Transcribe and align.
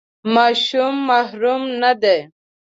ماشوم 0.33 0.95
محرم 1.07 1.61
نه 1.81 1.91
دی. 2.01 2.19